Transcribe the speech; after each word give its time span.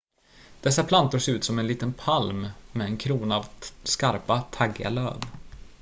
dessa 0.61 0.83
plantor 0.83 1.19
ser 1.19 1.31
ut 1.33 1.43
som 1.43 1.59
en 1.59 1.67
liten 1.67 1.93
palm 1.93 2.47
med 2.71 2.87
en 2.87 2.97
krona 2.97 3.37
av 3.37 3.45
skarpa 3.83 4.41
taggiga 4.41 4.89
löv 4.89 5.21